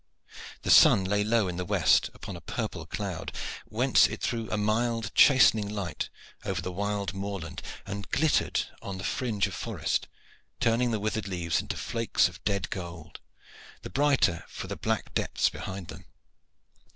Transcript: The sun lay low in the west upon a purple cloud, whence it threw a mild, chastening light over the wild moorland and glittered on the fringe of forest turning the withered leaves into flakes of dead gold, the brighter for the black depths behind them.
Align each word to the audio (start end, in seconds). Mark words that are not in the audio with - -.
The 0.63 0.71
sun 0.71 1.03
lay 1.05 1.23
low 1.23 1.47
in 1.47 1.57
the 1.57 1.63
west 1.63 2.09
upon 2.15 2.35
a 2.35 2.41
purple 2.41 2.87
cloud, 2.87 3.31
whence 3.65 4.07
it 4.07 4.19
threw 4.19 4.49
a 4.49 4.57
mild, 4.57 5.11
chastening 5.13 5.69
light 5.69 6.09
over 6.43 6.59
the 6.59 6.71
wild 6.71 7.13
moorland 7.13 7.61
and 7.85 8.09
glittered 8.09 8.61
on 8.81 8.97
the 8.97 9.03
fringe 9.03 9.45
of 9.45 9.53
forest 9.53 10.07
turning 10.59 10.89
the 10.89 10.99
withered 10.99 11.27
leaves 11.27 11.61
into 11.61 11.77
flakes 11.77 12.27
of 12.27 12.43
dead 12.45 12.71
gold, 12.71 13.19
the 13.83 13.91
brighter 13.91 14.43
for 14.47 14.65
the 14.65 14.75
black 14.75 15.13
depths 15.13 15.49
behind 15.51 15.89
them. 15.89 16.03